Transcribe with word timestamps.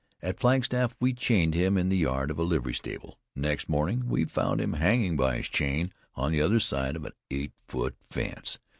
At 0.23 0.39
Flagstaff 0.39 0.95
we 0.99 1.13
chained 1.13 1.53
him 1.53 1.77
in 1.77 1.89
the 1.89 1.97
yard 1.97 2.31
of 2.31 2.39
a 2.39 2.43
livery 2.43 2.73
stable. 2.73 3.19
Next 3.35 3.69
morning 3.69 4.07
we 4.09 4.25
found 4.25 4.59
him 4.59 4.73
hanging 4.73 5.15
by 5.15 5.37
his 5.37 5.47
chain 5.47 5.93
on 6.15 6.31
the 6.31 6.41
other 6.41 6.59
side 6.59 6.95
of 6.95 7.05
an 7.05 7.13
eight 7.29 7.51
foot 7.67 7.95
fence. 8.09 8.57